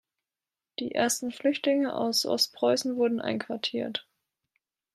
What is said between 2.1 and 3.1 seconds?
Ostpreußen